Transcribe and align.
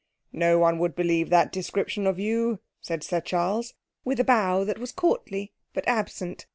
'No 0.33 0.57
one 0.57 0.79
would 0.79 0.95
believe 0.95 1.29
that 1.29 1.51
description 1.51 2.07
of 2.07 2.17
you,' 2.17 2.57
said 2.81 3.03
Sir 3.03 3.21
Charles, 3.21 3.75
with 4.03 4.19
a 4.19 4.23
bow 4.23 4.63
that 4.63 4.79
was 4.79 4.91
courtly 4.91 5.53
but 5.75 5.87
absent. 5.87 6.47